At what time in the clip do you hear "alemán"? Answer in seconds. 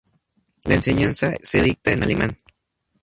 2.01-2.35